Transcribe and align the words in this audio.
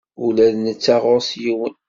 Ula 0.25 0.47
d 0.53 0.55
netta 0.63 0.95
ɣur-s 1.03 1.29
yiwen. 1.41 1.75